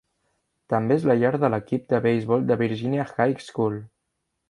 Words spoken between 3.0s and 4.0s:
High School.